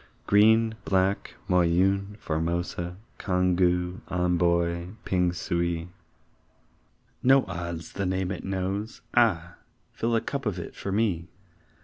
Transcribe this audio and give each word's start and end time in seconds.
Green, 0.25 0.73
Black, 0.83 1.35
Moyune, 1.47 2.17
Formosa, 2.17 2.97
Congou, 3.19 3.99
Amboy, 4.09 4.87
Pingsuey 5.05 5.89
No 7.21 7.45
odds 7.45 7.93
the 7.93 8.07
name 8.07 8.31
it 8.31 8.43
knows 8.43 9.01
ah! 9.13 9.57
Fill 9.93 10.15
a 10.15 10.21
cup 10.21 10.47
of 10.47 10.57
it 10.57 10.73
for 10.75 10.91
me! 10.91 11.27